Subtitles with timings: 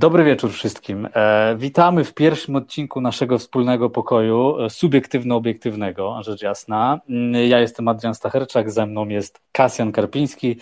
[0.00, 1.08] Dobry wieczór wszystkim.
[1.14, 7.00] E, witamy w pierwszym odcinku naszego wspólnego pokoju e, subiektywno-obiektywnego, rzecz jasna.
[7.08, 10.56] Mm, ja jestem Adrian Stacherczak, ze mną jest Kasjan Karpiński,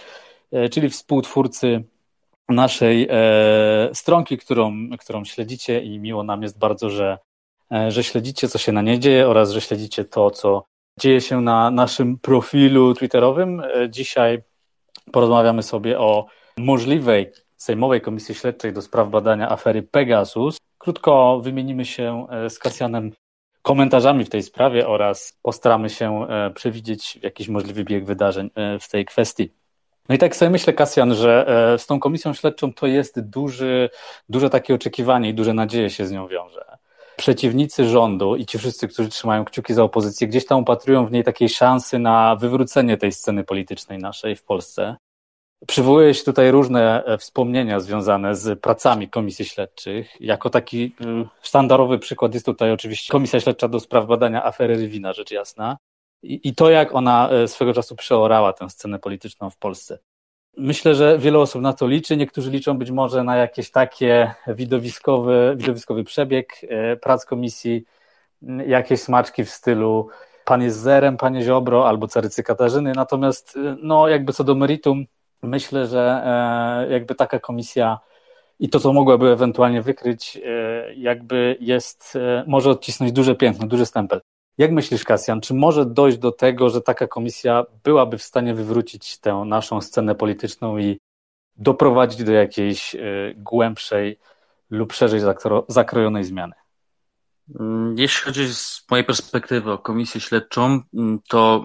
[0.53, 1.85] e, czyli współtwórcy
[2.49, 3.09] naszej
[3.93, 7.19] stronki, którą, którą śledzicie i miło nam jest bardzo, że,
[7.89, 10.65] że śledzicie, co się na niej dzieje oraz, że śledzicie to, co
[11.01, 13.63] dzieje się na naszym profilu twitterowym.
[13.89, 14.43] Dzisiaj
[15.13, 16.27] porozmawiamy sobie o
[16.59, 20.59] możliwej Sejmowej Komisji Śledczej do spraw badania afery Pegasus.
[20.79, 23.13] Krótko wymienimy się e, z Kasjanem
[23.63, 28.89] komentarzami w tej sprawie oraz postaramy się e, przewidzieć jakiś możliwy bieg wydarzeń e, w
[28.89, 29.51] tej kwestii.
[30.09, 31.47] No i tak sobie myślę, Kasjan, że
[31.79, 33.91] z tą komisją śledczą to jest duży,
[34.29, 36.79] duże takie oczekiwanie i duże nadzieje się z nią wiąże.
[37.17, 41.25] Przeciwnicy rządu i ci wszyscy, którzy trzymają kciuki za opozycję, gdzieś tam upatrują w niej
[41.25, 44.97] takiej szansy na wywrócenie tej sceny politycznej naszej w Polsce.
[45.67, 50.21] Przywołuje się tutaj różne e, wspomnienia związane z pracami komisji śledczych.
[50.21, 55.13] Jako taki e, sztandarowy przykład jest tutaj oczywiście Komisja Śledcza do spraw badania afery Rywina,
[55.13, 55.77] rzecz jasna.
[56.23, 59.99] I, I to, jak ona e, swego czasu przeorała tę scenę polityczną w Polsce.
[60.59, 62.17] Myślę, że wiele osób na to liczy.
[62.17, 66.61] Niektórzy liczą być może na jakieś takie widowiskowy, widowiskowy przebieg
[67.03, 67.85] prac komisji,
[68.67, 70.09] jakieś smaczki w stylu
[70.49, 72.93] pan jest zerem, panie Ziobro albo carycy Katarzyny.
[72.97, 75.07] Natomiast, no, jakby co do meritum,
[75.43, 77.99] myślę, że e, jakby taka komisja
[78.59, 83.87] i to, co mogłaby ewentualnie wykryć, e, jakby jest, e, może odcisnąć duże piętno, duży
[83.87, 84.21] stempel.
[84.59, 89.19] Jak myślisz, Kasjan, czy może dojść do tego, że taka komisja byłaby w stanie wywrócić
[89.19, 90.99] tę naszą scenę polityczną i
[91.57, 92.97] doprowadzić do jakiejś
[93.37, 94.19] głębszej
[94.71, 95.21] lub szerzej
[95.69, 96.55] zakrojonej zmiany?
[97.61, 101.65] Mm, jeśli chodzi z mojej perspektywy o komisję śledczą, mm, to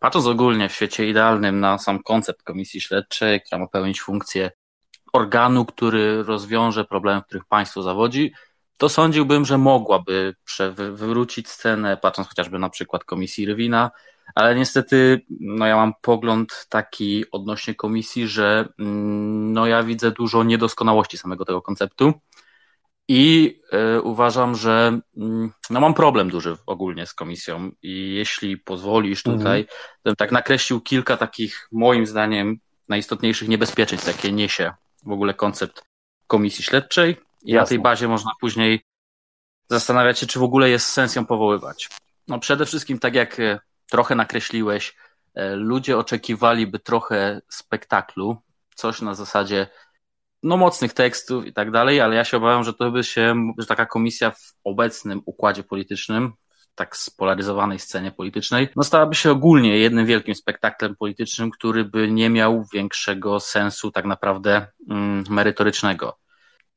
[0.00, 4.50] Patrząc ogólnie w świecie idealnym na sam koncept komisji śledczej, która ma pełnić funkcję
[5.12, 8.32] organu, który rozwiąże problemy, w których państwo zawodzi,
[8.78, 10.34] to sądziłbym, że mogłaby
[10.74, 13.90] wywrócić scenę, patrząc chociażby na przykład komisji Rywina,
[14.34, 20.44] ale niestety no ja mam pogląd taki odnośnie komisji, że mm, no ja widzę dużo
[20.44, 22.12] niedoskonałości samego tego konceptu
[23.08, 23.54] i
[23.96, 25.20] y, uważam, że y,
[25.70, 29.66] no mam problem duży ogólnie z komisją i jeśli pozwolisz tutaj, mm.
[30.02, 32.56] to tak nakreślił kilka takich moim zdaniem
[32.88, 34.72] najistotniejszych niebezpieczeństw, jakie niesie
[35.06, 35.82] w ogóle koncept
[36.26, 37.60] komisji śledczej i Jasne.
[37.60, 38.80] na tej bazie można później
[39.70, 41.88] zastanawiać się, czy w ogóle jest sens ją powoływać.
[42.28, 43.60] No przede wszystkim, tak jak e,
[43.90, 44.96] trochę nakreśliłeś,
[45.34, 48.36] e, ludzie oczekiwaliby trochę spektaklu,
[48.74, 49.66] coś na zasadzie
[50.42, 53.66] no, mocnych tekstów i tak dalej, ale ja się obawiam, że to by się, że
[53.66, 59.78] taka komisja w obecnym układzie politycznym, w tak spolaryzowanej scenie politycznej, no stałaby się ogólnie
[59.78, 66.18] jednym wielkim spektaklem politycznym, który by nie miał większego sensu tak naprawdę mm, merytorycznego.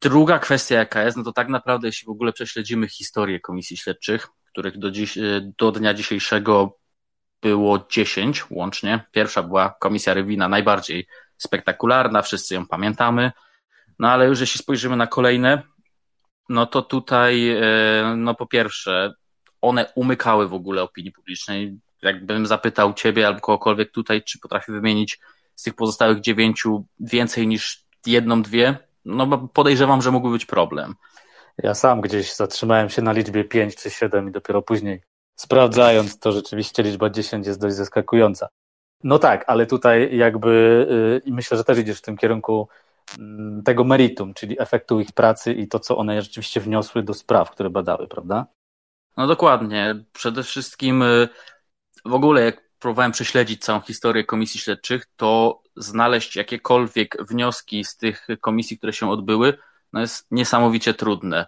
[0.01, 4.27] Druga kwestia jaka jest, no to tak naprawdę jeśli w ogóle prześledzimy historię komisji śledczych,
[4.51, 5.17] których do, dziś,
[5.59, 6.77] do dnia dzisiejszego
[7.41, 9.05] było 10 łącznie.
[9.11, 11.07] Pierwsza była komisja Rywina, najbardziej
[11.37, 13.31] spektakularna, wszyscy ją pamiętamy.
[13.99, 15.63] No ale już jeśli spojrzymy na kolejne,
[16.49, 19.13] no to tutaj, e, no po pierwsze,
[19.61, 21.79] one umykały w ogóle opinii publicznej.
[22.01, 25.19] Jakbym zapytał ciebie albo kogokolwiek tutaj, czy potrafi wymienić
[25.55, 30.95] z tych pozostałych dziewięciu więcej niż jedną, dwie, no bo podejrzewam, że mógłby być problem.
[31.57, 35.01] Ja sam gdzieś zatrzymałem się na liczbie 5 czy 7 i dopiero później
[35.35, 38.47] sprawdzając to rzeczywiście liczba 10 jest dość zaskakująca.
[39.03, 40.49] No tak, ale tutaj jakby
[41.25, 42.67] y, i myślę, że też idziesz w tym kierunku
[43.19, 47.51] Mm, tego meritum, czyli efektu ich pracy i to, co one rzeczywiście wniosły do spraw,
[47.51, 48.45] które badały, prawda?
[49.17, 50.03] No dokładnie.
[50.13, 51.29] Przede wszystkim y,
[52.05, 58.27] w ogóle, jak próbowałem prześledzić całą historię komisji śledczych, to znaleźć jakiekolwiek wnioski z tych
[58.41, 59.57] komisji, które się odbyły,
[59.93, 61.47] no jest niesamowicie trudne.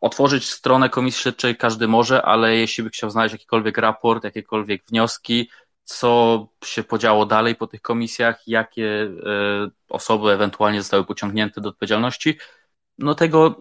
[0.00, 5.50] Otworzyć stronę komisji śledczej każdy może, ale jeśli by chciał znaleźć jakikolwiek raport, jakiekolwiek wnioski,
[5.84, 12.38] co się podziało dalej po tych komisjach, jakie e, osoby ewentualnie zostały pociągnięte do odpowiedzialności,
[12.98, 13.58] no tego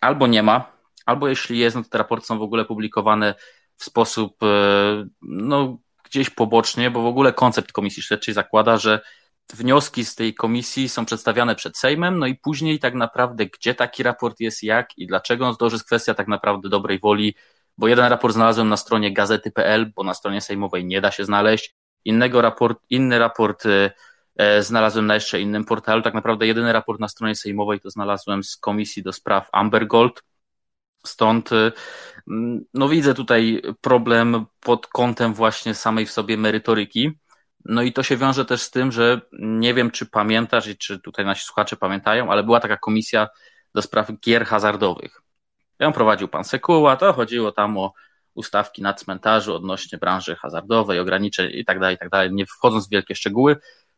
[0.00, 0.72] albo nie ma,
[1.06, 3.34] albo jeśli jest, no to te raporty są w ogóle publikowane
[3.76, 4.46] w sposób e,
[5.22, 9.00] no, gdzieś pobocznie, bo w ogóle koncept komisji śledczej zakłada, że
[9.54, 14.02] wnioski z tej komisji są przedstawiane przed Sejmem, no i później tak naprawdę gdzie taki
[14.02, 17.34] raport jest, jak i dlaczego, to już jest kwestia tak naprawdę dobrej woli
[17.78, 21.74] bo jeden raport znalazłem na stronie gazety.pl, bo na stronie sejmowej nie da się znaleźć.
[22.04, 23.90] Innego raport, inny raport y,
[24.36, 26.02] e, znalazłem na jeszcze innym portalu.
[26.02, 30.22] Tak naprawdę jedyny raport na stronie sejmowej to znalazłem z Komisji do Spraw Amber Gold.
[31.06, 31.72] Stąd e,
[32.74, 37.18] no widzę tutaj problem pod kątem właśnie samej w sobie merytoryki.
[37.64, 41.00] No i to się wiąże też z tym, że nie wiem, czy pamiętasz i czy
[41.00, 43.28] tutaj nasi słuchacze pamiętają, ale była taka komisja
[43.74, 45.22] do spraw gier hazardowych.
[45.78, 47.92] Ją prowadził pan Sekuła, to chodziło tam o
[48.34, 52.86] ustawki na cmentarzu odnośnie branży hazardowej, ograniczeń i tak dalej, i tak dalej, nie wchodząc
[52.86, 53.56] w wielkie szczegóły.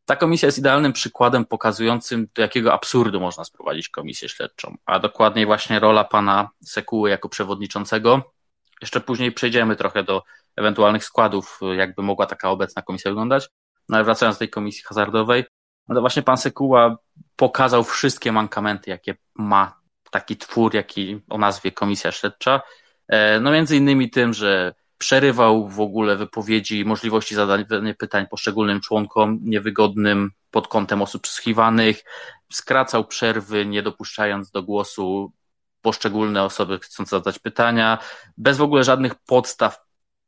[0.08, 5.46] Ta komisja jest idealnym przykładem pokazującym, do jakiego absurdu można sprowadzić komisję śledczą, a dokładniej
[5.46, 8.22] właśnie rola pana Sekuły jako przewodniczącego.
[8.80, 10.22] Jeszcze później przejdziemy trochę do
[10.56, 13.48] ewentualnych składów, jakby mogła taka obecna komisja wyglądać.
[13.88, 15.44] No ale wracając do tej komisji hazardowej,
[15.88, 16.96] no to właśnie pan Sekuła
[17.36, 22.60] pokazał wszystkie mankamenty, jakie ma taki twór, jaki o nazwie komisja śledcza.
[23.08, 29.38] E, no między innymi tym, że przerywał w ogóle wypowiedzi, możliwości zadania pytań poszczególnym członkom
[29.42, 32.04] niewygodnym pod kątem osób przesłuchiwanych,
[32.52, 35.32] skracał przerwy, nie dopuszczając do głosu
[35.82, 37.98] poszczególne osoby chcące zadać pytania,
[38.36, 39.78] bez w ogóle żadnych podstaw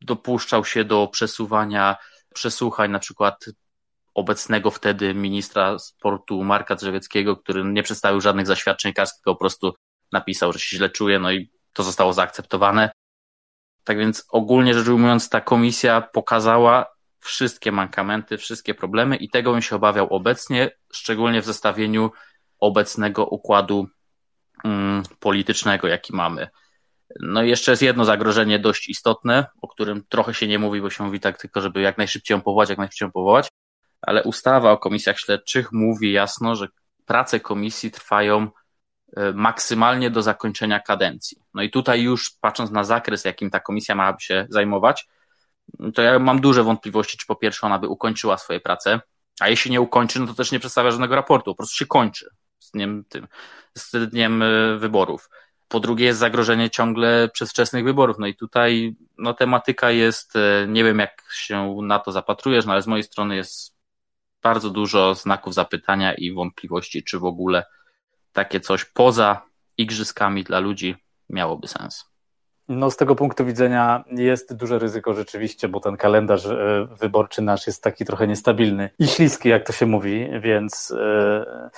[0.00, 1.96] dopuszczał się do przesuwania
[2.34, 3.44] przesłuchań, na przykład
[4.14, 9.74] obecnego wtedy ministra sportu Marka Drzewieckiego, który nie przedstawił żadnych zaświadczeń karskich, po prostu
[10.12, 12.90] napisał, że się źle czuje, no i to zostało zaakceptowane.
[13.84, 16.86] Tak więc ogólnie rzecz ujmując, ta komisja pokazała
[17.20, 22.10] wszystkie mankamenty, wszystkie problemy i tego bym się obawiał obecnie, szczególnie w zestawieniu
[22.58, 23.88] obecnego układu
[24.64, 26.48] mm, politycznego, jaki mamy.
[27.20, 30.90] No i jeszcze jest jedno zagrożenie dość istotne, o którym trochę się nie mówi, bo
[30.90, 33.48] się mówi tak tylko, żeby jak najszybciej ją powołać, jak najszybciej ją powołać,
[34.02, 36.68] ale ustawa o komisjach śledczych mówi jasno, że
[37.06, 38.48] prace komisji trwają
[39.34, 41.38] maksymalnie do zakończenia kadencji.
[41.54, 45.08] No i tutaj już patrząc na zakres, jakim ta komisja ma się zajmować,
[45.94, 49.00] to ja mam duże wątpliwości, czy po pierwsze ona by ukończyła swoje prace,
[49.40, 52.30] a jeśli nie ukończy, no to też nie przedstawia żadnego raportu, po prostu się kończy
[52.58, 53.28] z dniem, tym,
[53.74, 55.30] z dniem e, wyborów.
[55.68, 58.16] Po drugie jest zagrożenie ciągle przedwczesnych wyborów.
[58.18, 62.72] No i tutaj no, tematyka jest, e, nie wiem jak się na to zapatrujesz, no
[62.72, 63.76] ale z mojej strony jest
[64.42, 67.64] bardzo dużo znaków zapytania i wątpliwości, czy w ogóle
[68.32, 69.42] takie coś poza
[69.78, 70.96] igrzyskami dla ludzi
[71.28, 72.10] miałoby sens.
[72.68, 77.66] No, z tego punktu widzenia jest duże ryzyko rzeczywiście, bo ten kalendarz e, wyborczy nasz
[77.66, 81.70] jest taki trochę niestabilny i śliski, jak to się mówi, więc e,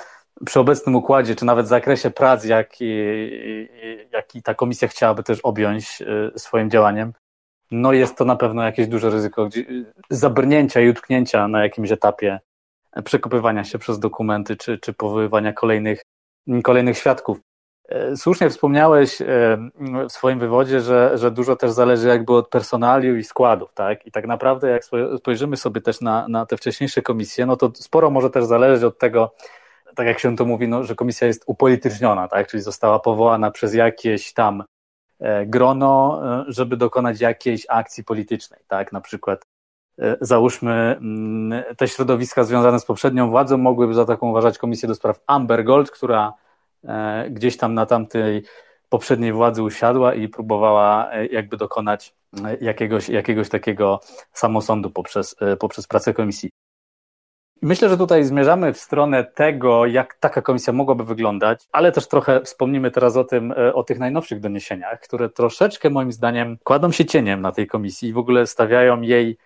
[0.47, 2.95] przy obecnym układzie, czy nawet zakresie prac, jaki,
[4.13, 7.13] jaki ta komisja chciałaby też objąć e, swoim działaniem,
[7.71, 9.49] no jest to na pewno jakieś duże ryzyko
[10.11, 12.41] zabrnięcia i utknięcia na jakimś etapie
[13.05, 16.03] przekopywania się przez dokumenty, czy, czy powoływania kolejnych,
[16.63, 17.41] kolejnych świadków.
[17.89, 19.27] E, słusznie wspomniałeś e,
[20.09, 24.07] w swoim wywodzie, że, że dużo też zależy jakby od personaliu i składów, tak?
[24.07, 24.83] I tak naprawdę jak
[25.19, 28.99] spojrzymy sobie też na, na te wcześniejsze komisje, no to sporo może też zależeć od
[28.99, 29.35] tego,
[29.97, 32.47] tak jak się to mówi, no, że komisja jest upolityczniona, tak?
[32.47, 34.65] Czyli została powołana przez jakieś tam
[35.21, 38.93] e, grono, żeby dokonać jakiejś akcji politycznej, tak?
[38.93, 39.45] Na przykład
[40.21, 45.21] załóżmy mm, te środowiska związane z poprzednią władzą mogłyby za taką uważać komisję do spraw
[45.27, 46.33] Amber Gold, która
[46.85, 48.43] E, gdzieś tam na tamtej
[48.89, 52.15] poprzedniej władzy usiadła i próbowała e, jakby dokonać
[52.45, 54.01] e, jakiegoś, jakiegoś takiego
[54.33, 56.51] samosądu poprzez, poprzez pracę komisji.
[57.63, 62.41] Myślę, że tutaj zmierzamy w stronę tego, jak taka komisja mogłaby wyglądać, ale też trochę
[62.41, 67.41] wspomnimy teraz o tym, o tych najnowszych doniesieniach, które troszeczkę moim zdaniem kładą się cieniem
[67.41, 69.39] na tej komisji i w ogóle stawiają jej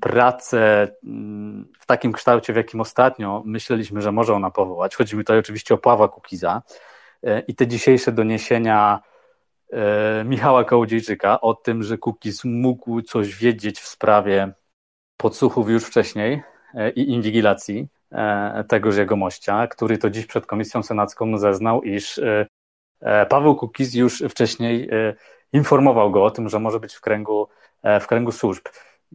[0.00, 4.96] pracę mm, w takim kształcie, w jakim ostatnio myśleliśmy, że może ona powołać.
[4.96, 6.62] Chodzi mi tutaj oczywiście o Pawła Kukiza
[7.22, 9.00] e, i te dzisiejsze doniesienia
[9.72, 14.52] e, Michała Kołodziejczyka o tym, że Kukiz mógł coś wiedzieć w sprawie
[15.16, 16.42] podsłuchów już wcześniej
[16.74, 17.88] e, i inwigilacji
[18.68, 22.20] tegoż jegomościa, który to dziś przed Komisją Senacką zeznał, iż
[23.28, 24.90] Paweł Kukiz już wcześniej
[25.52, 27.48] informował go o tym, że może być w kręgu,
[28.00, 28.64] w kręgu służb.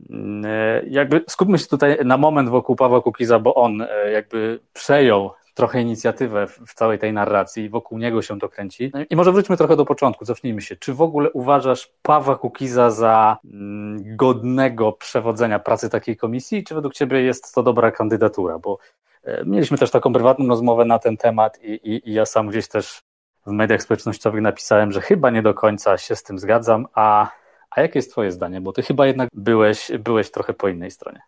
[0.10, 4.60] Mm, e, jakby skupmy się tutaj na moment wokół Pawła Kukiza, bo on e, jakby
[4.74, 8.92] przejął trochę inicjatywę w całej tej narracji wokół niego się to kręci.
[8.94, 10.76] No I może wróćmy trochę do początku, cofnijmy się.
[10.76, 16.94] Czy w ogóle uważasz Pawła Kukiza za mm, godnego przewodzenia pracy takiej komisji, czy według
[16.94, 18.60] Ciebie jest to dobra kandydatura?
[18.60, 18.78] Bo
[19.24, 22.68] e, mieliśmy też taką prywatną rozmowę na ten temat i, i, i ja sam gdzieś
[22.68, 23.02] też
[23.46, 27.32] w mediach społecznościowych napisałem, że chyba nie do końca się z tym zgadzam, a
[27.72, 28.62] a jakie jest Twoje zdanie?
[28.62, 31.22] Bo Ty chyba jednak byłeś, byłeś trochę po innej stronie.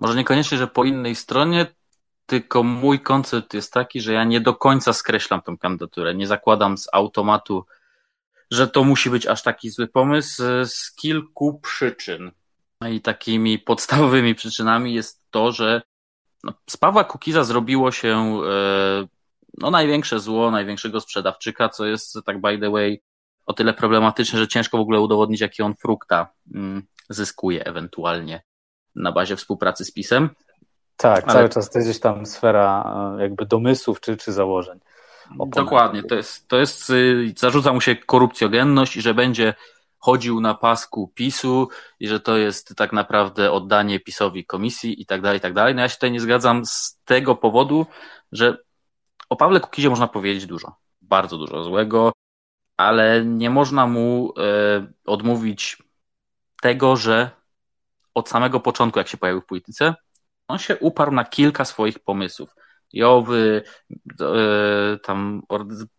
[0.00, 1.66] Może niekoniecznie, że po innej stronie,
[2.26, 6.14] tylko mój koncept jest taki, że ja nie do końca skreślam tę kandydaturę.
[6.14, 7.66] Nie zakładam z automatu,
[8.50, 12.30] że to musi być aż taki zły pomysł z kilku przyczyn.
[12.80, 15.82] No I takimi podstawowymi przyczynami jest to, że
[16.44, 19.06] no, z Pawła Kukiza zrobiło się e,
[19.58, 23.02] no, największe zło, największego sprzedawczyka, co jest, tak by the way,
[23.50, 28.42] o tyle problematyczne, że ciężko w ogóle udowodnić, jaki on frukta mm, zyskuje ewentualnie
[28.94, 30.30] na bazie współpracy z PiSem.
[30.96, 31.32] Tak, Ale...
[31.32, 34.80] cały czas to jest gdzieś tam sfera e, jakby domysłów czy, czy założeń.
[35.46, 39.54] Dokładnie, to jest, to jest, y, zarzuca mu się korupcjogenność i że będzie
[39.98, 41.68] chodził na pasku PiSu
[42.00, 45.74] i że to jest tak naprawdę oddanie PiSowi komisji i tak dalej, i tak dalej.
[45.74, 47.86] No ja się tutaj nie zgadzam z tego powodu,
[48.32, 48.56] że
[49.28, 52.12] o Pawle Kukizie można powiedzieć dużo, bardzo dużo złego,
[52.80, 54.42] ale nie można mu e,
[55.06, 55.82] odmówić
[56.62, 57.30] tego, że
[58.14, 59.94] od samego początku, jak się pojawił w polityce,
[60.48, 62.54] on się uparł na kilka swoich pomysłów.
[62.92, 63.62] Jowy,
[64.20, 65.42] e, tam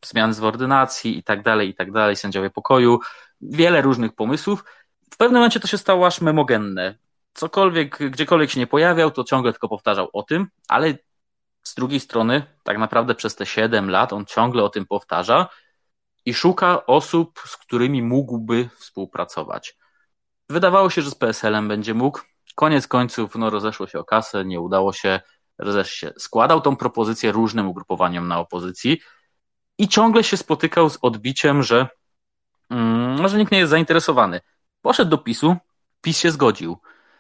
[0.05, 2.99] zmiany w ordynacji i tak dalej, i tak dalej, sędziowie pokoju,
[3.41, 4.63] wiele różnych pomysłów.
[5.11, 6.95] W pewnym momencie to się stało aż memogenne.
[7.33, 10.93] Cokolwiek, gdziekolwiek się nie pojawiał, to ciągle tylko powtarzał o tym, ale
[11.63, 15.47] z drugiej strony, tak naprawdę przez te 7 lat on ciągle o tym powtarza
[16.25, 19.77] i szuka osób, z którymi mógłby współpracować.
[20.49, 22.19] Wydawało się, że z PSL-em będzie mógł.
[22.55, 25.19] Koniec końców, no, rozeszło się o kasę, nie udało się,
[25.57, 26.13] rozeszło się.
[26.17, 29.01] Składał tą propozycję różnym ugrupowaniom na opozycji
[29.77, 31.87] i ciągle się spotykał z odbiciem, że,
[32.69, 34.41] mm, że nikt nie jest zainteresowany.
[34.81, 35.55] Poszedł do PiSu,
[36.01, 36.77] PiS się zgodził,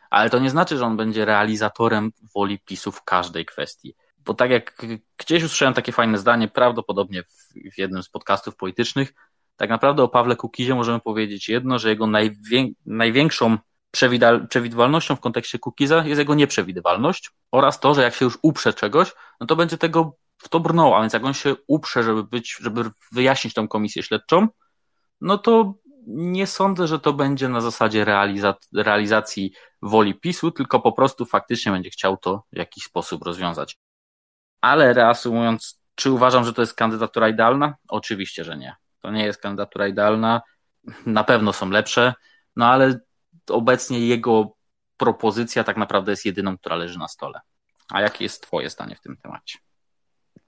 [0.09, 4.51] ale to nie znaczy, że on będzie realizatorem woli PiSu w każdej kwestii bo tak
[4.51, 4.85] jak
[5.17, 7.27] gdzieś usłyszałem takie fajne zdanie, prawdopodobnie w,
[7.75, 9.13] w jednym z podcastów politycznych,
[9.57, 13.57] tak naprawdę o Pawle Kukizie możemy powiedzieć jedno, że jego najwię, największą
[14.49, 19.11] przewidywalnością w kontekście Kukiza jest jego nieprzewidywalność oraz to, że jak się już uprze czegoś,
[19.39, 22.57] no to będzie tego w to brnął, a więc jak on się uprze, żeby być,
[22.61, 24.47] żeby wyjaśnić tą komisję śledczą,
[25.21, 25.73] no to
[26.07, 31.71] nie sądzę, że to będzie na zasadzie realiza realizacji woli PiSu, tylko po prostu faktycznie
[31.71, 33.77] będzie chciał to w jakiś sposób rozwiązać.
[34.61, 37.75] Ale reasumując, czy uważam, że to jest kandydatura idealna?
[37.87, 38.75] Oczywiście, że nie.
[38.99, 40.41] To nie jest kandydatura idealna.
[41.05, 42.13] Na pewno są lepsze,
[42.55, 42.99] no ale
[43.49, 44.55] obecnie jego
[44.97, 47.39] propozycja tak naprawdę jest jedyną, która leży na stole.
[47.89, 49.59] A jakie jest Twoje zdanie w tym temacie?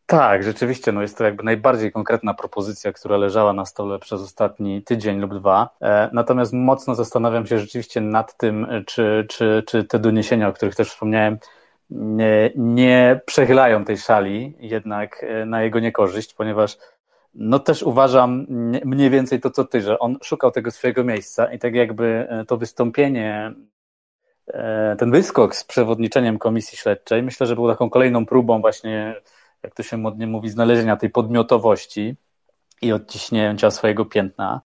[0.05, 4.83] Tak, rzeczywiście, no jest to jakby najbardziej konkretna propozycja, która leżała na stole przez ostatni
[4.83, 5.69] tydzień lub dwa.
[5.81, 10.75] E, natomiast mocno zastanawiam się rzeczywiście nad tym, czy, czy, czy te doniesienia, o których
[10.75, 11.37] też wspomniałem,
[11.89, 16.77] nie, nie przechylają tej szali jednak e, na jego niekorzyść, ponieważ
[17.33, 18.45] no też uważam
[18.85, 22.45] mniej więcej to, co ty, że on szukał tego swojego miejsca i tak jakby e,
[22.45, 23.53] to wystąpienie,
[24.47, 29.15] e, ten wyskok z przewodniczeniem komisji śledczej, myślę, że był taką kolejną próbą właśnie,
[29.63, 32.15] jak to się modnie mówi, znalezienia tej podmiotowości
[32.81, 34.61] i odciśnięcia swojego piętna.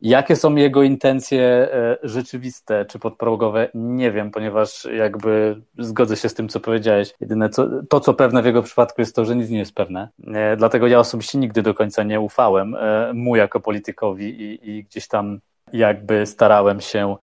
[0.00, 3.68] Jakie są jego intencje e, rzeczywiste czy podprogowe?
[3.74, 7.14] Nie wiem, ponieważ jakby zgodzę się z tym, co powiedziałeś.
[7.20, 10.08] Jedyne co, to, co pewne w jego przypadku jest to, że nic nie jest pewne.
[10.26, 14.84] E, dlatego ja osobiście nigdy do końca nie ufałem e, mu jako politykowi i, i
[14.84, 15.40] gdzieś tam
[15.72, 17.16] jakby starałem się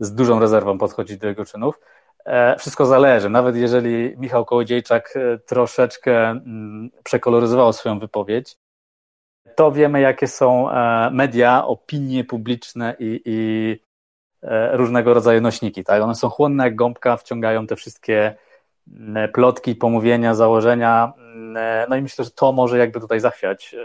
[0.00, 1.80] z dużą rezerwą podchodzić do jego czynów.
[2.58, 3.30] Wszystko zależy.
[3.30, 8.56] Nawet jeżeli Michał Kołodziejczak troszeczkę mm, przekoloryzował swoją wypowiedź,
[9.58, 13.80] to wiemy, jakie są e, media, opinie publiczne i, i
[14.42, 15.84] e, różnego rodzaju nośniki.
[15.84, 16.02] Tak?
[16.02, 18.34] One są chłonne jak gąbka, wciągają te wszystkie
[19.34, 21.12] plotki, pomówienia, założenia.
[21.56, 23.76] E, no i myślę, że to może jakby tutaj zachwiać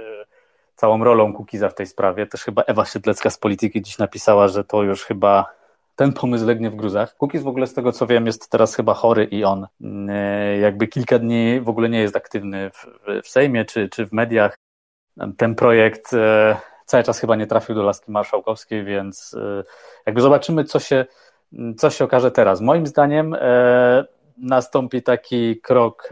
[0.75, 2.27] całą rolą Kukiza w tej sprawie.
[2.27, 5.53] Też chyba Ewa Siedlecka z Polityki dziś napisała, że to już chyba
[5.95, 7.15] ten pomysł legnie w gruzach.
[7.15, 9.67] Kukiz w ogóle z tego co wiem jest teraz chyba chory i on
[10.61, 12.85] jakby kilka dni w ogóle nie jest aktywny w,
[13.23, 14.57] w Sejmie czy, czy w mediach
[15.37, 19.63] ten projekt e, cały czas chyba nie trafił do laski marszałkowskiej, więc e,
[20.05, 21.05] jakby zobaczymy, co się,
[21.77, 22.61] co się okaże teraz.
[22.61, 24.05] Moim zdaniem e,
[24.37, 26.09] nastąpi taki krok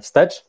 [0.00, 0.44] wstecz,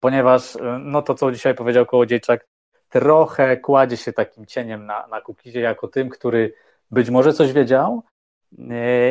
[0.00, 2.46] ponieważ no to, co dzisiaj powiedział Kołodziejczak,
[2.88, 6.54] trochę kładzie się takim cieniem na, na Kukizie jako tym, który
[6.90, 8.02] być może coś wiedział,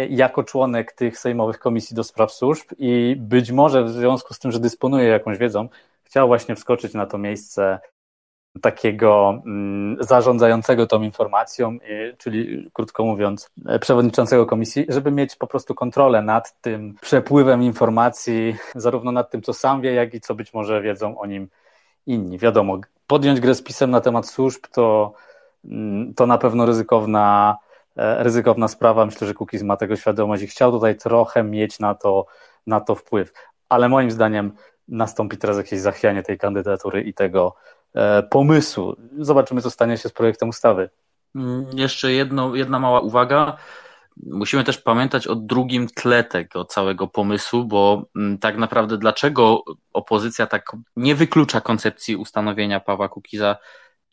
[0.10, 4.52] jako członek tych sejmowych komisji do spraw służb i być może w związku z tym,
[4.52, 5.70] że dysponuje jakąś wiedzą,
[6.04, 7.80] chciał właśnie wskoczyć na to miejsce
[8.62, 11.78] takiego mm, zarządzającego tą informacją,
[12.18, 13.50] czyli krótko mówiąc,
[13.82, 19.54] przewodniczącego komisji, żeby mieć po prostu kontrolę nad tym przepływem informacji, zarówno nad tym, co
[19.54, 21.50] sam wie, jak i co być może wiedzą o nim
[22.06, 22.38] inni.
[22.38, 25.14] Wiadomo, podjąć grę z pisem na temat służb to,
[25.66, 27.58] mm, to na pewno ryzykowna,
[27.98, 29.06] e, ryzykowna sprawa.
[29.06, 32.26] Myślę, że Kukiz ma tego świadomość i chciał tutaj trochę mieć na to,
[32.68, 33.34] na to wpływ.
[33.70, 34.52] Ale moim zdaniem
[34.88, 37.83] nastąpi teraz jakieś zachwianie tej kandydatury i tego, E,
[38.30, 38.96] pomysłu.
[39.20, 40.90] Zobaczymy, co stanie się z projektem ustawy.
[41.36, 43.58] Mm, jeszcze jedno, jedna mała uwaga.
[44.26, 50.48] musimy też pamiętać o drugim tle tego całego pomysłu, bo mm, tak naprawdę dlaczego opozycja
[50.48, 53.58] tak nie wyklucza koncepcji ustanowienia Pawła Kukiza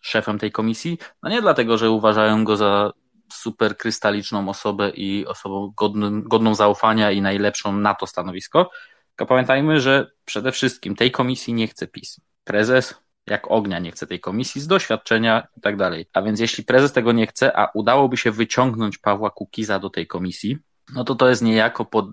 [0.00, 0.98] szefem tej komisji?
[1.22, 2.92] No nie dlatego, że uważają go za
[3.32, 8.70] super krystaliczną osobę i osobą godnym, godną zaufania i najlepszą na to stanowisko.
[9.08, 12.20] Tylko pamiętajmy, że przede wszystkim tej komisji nie chce PiS.
[12.44, 12.94] Prezes
[13.26, 16.06] jak ognia nie chce tej komisji z doświadczenia i tak dalej.
[16.12, 20.06] A więc jeśli prezes tego nie chce, a udałoby się wyciągnąć Pawła Kukiza do tej
[20.06, 20.58] komisji,
[20.94, 22.06] no to to jest niejako pod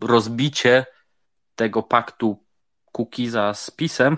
[0.00, 0.86] rozbicie
[1.54, 2.44] tego paktu
[2.92, 4.16] Kukiza z PiSem,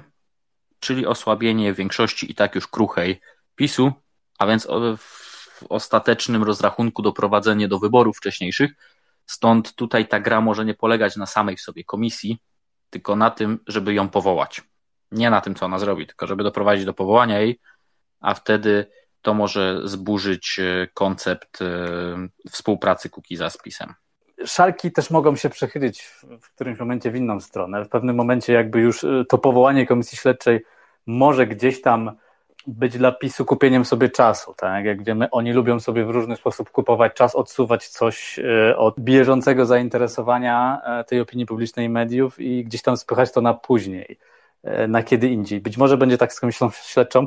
[0.81, 3.21] czyli osłabienie większości i tak już kruchej
[3.55, 3.93] PiSu,
[4.39, 8.71] a więc w ostatecznym rozrachunku doprowadzenie do wyborów wcześniejszych.
[9.27, 12.39] Stąd tutaj ta gra może nie polegać na samej w sobie komisji,
[12.91, 14.63] tylko na tym, żeby ją powołać.
[15.13, 17.61] Nie na tym, co ona zrobi, tylko żeby doprowadzić do powołania jej,
[18.21, 18.87] a wtedy
[19.27, 23.95] to może zburzyć e, koncept e, współpracy Kukiza z PiSem.
[24.45, 26.03] Szalki też mogą się przechylić
[26.41, 27.85] w którymś momencie w inną stronę.
[27.85, 30.65] W pewnym momencie jakby już e, to powołanie komisji śledczej
[31.07, 32.11] może gdzieś tam
[32.67, 34.55] być dla PiSu kupieniem sobie czasu.
[34.57, 34.85] Tak?
[34.85, 38.41] Jak wiemy, oni lubią sobie w różny sposób kupować czas, odsuwać coś
[38.77, 44.19] od bieżącego zainteresowania tej opinii publicznej mediów i gdzieś tam spychać to na później,
[44.89, 45.61] na kiedy indziej.
[45.61, 47.27] Być może będzie tak z komisją śledczą.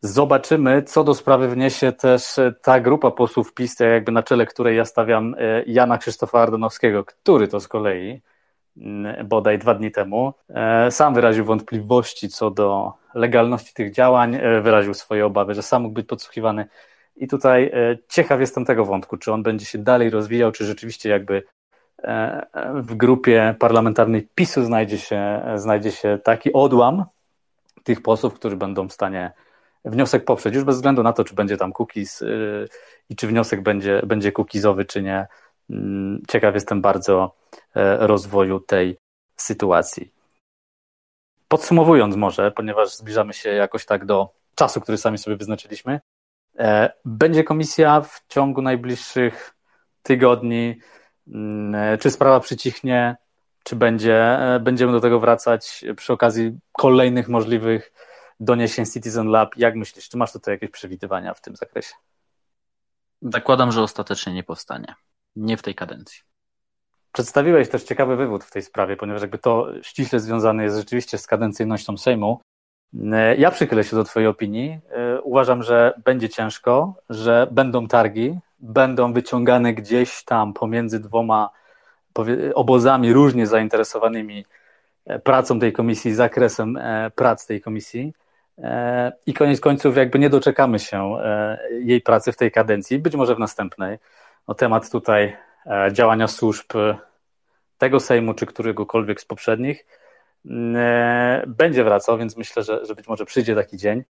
[0.00, 4.84] Zobaczymy, co do sprawy wniesie też ta grupa posłów PiS, jakby na czele której ja
[4.84, 5.34] stawiam
[5.66, 8.22] Jana Krzysztofa Ardanowskiego, który to z kolei
[9.24, 10.34] bodaj dwa dni temu,
[10.90, 15.94] sam wyraził wątpliwości co do legalności tych działań, e, wyraził swoje obawy, że sam mógł
[15.94, 16.66] być podsłuchiwany.
[17.16, 21.08] I tutaj e, ciekaw jestem tego wątku, czy on będzie się dalej rozwijał, czy rzeczywiście
[21.08, 21.42] jakby e,
[22.74, 27.04] w grupie parlamentarnej PiSu znajdzie się, znajdzie się taki odłam
[27.84, 29.32] tych posłów, którzy będą w stanie
[29.84, 32.24] wniosek poprzeć, już bez względu na to, czy będzie tam cookies
[33.10, 35.26] i czy wniosek będzie, będzie cookizowy, czy nie.
[35.70, 37.34] Mm, ciekaw jestem bardzo
[37.98, 38.98] rozwoju tej
[39.36, 40.12] sytuacji.
[41.48, 46.00] Podsumowując może, ponieważ zbliżamy się jakoś tak do czasu, który sami sobie wyznaczyliśmy,
[46.58, 49.54] e, będzie komisja w ciągu najbliższych
[50.02, 50.80] tygodni.
[51.34, 53.16] Mm, e, czy sprawa przycichnie,
[53.64, 57.92] czy będzie, e, będziemy do tego wracać przy okazji kolejnych możliwych
[58.40, 59.56] doniesień Citizen Lab?
[59.56, 61.94] Jak myślisz, czy masz tutaj jakieś przewidywania w tym zakresie?
[63.22, 64.94] Zakładam, że ostatecznie nie powstanie.
[65.36, 66.20] Nie w tej kadencji.
[67.12, 71.26] Przedstawiłeś też ciekawy wywód w tej sprawie, ponieważ jakby to ściśle związane jest rzeczywiście z
[71.26, 72.40] kadencyjnością Sejmu.
[73.12, 74.80] E, ja przychylę się do Twojej opinii.
[75.22, 81.50] Uważam, że będzie ciężko, że będą targi, będą wyciągane gdzieś tam pomiędzy dwoma
[82.54, 84.44] obozami różnie zainteresowanymi
[85.06, 86.78] e, pracą tej komisji, zakresem
[87.14, 88.12] prac tej komisji.
[89.26, 91.16] I koniec końców, jakby nie doczekamy się
[91.70, 93.98] jej pracy w tej kadencji, być może w następnej.
[94.48, 95.36] No, temat tutaj
[95.92, 96.72] działania służb
[97.78, 99.86] tego Sejmu, czy któregokolwiek z poprzednich,
[100.74, 104.04] e, będzie wracał, więc myślę, że, że być może przyjdzie taki dzień, e,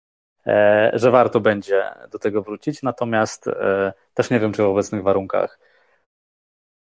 [0.92, 2.82] że warto będzie do tego wrócić.
[2.82, 5.58] Natomiast e, też nie wiem, czy w obecnych warunkach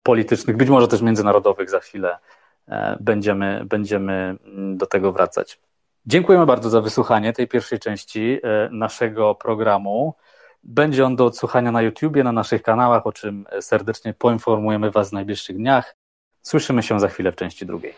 [0.02, 2.18] politycznych, być może też międzynarodowych za chwilę
[3.00, 5.60] będziemy, będziemy mm, do tego wracać.
[6.06, 8.40] Dziękujemy bardzo za wysłuchanie tej pierwszej części
[8.70, 10.14] naszego programu.
[10.62, 15.12] Będzie on do odsłuchania na YouTubie, na naszych kanałach, o czym serdecznie poinformujemy Was w
[15.12, 15.96] najbliższych dniach.
[16.42, 17.94] Słyszymy się za chwilę w części drugiej.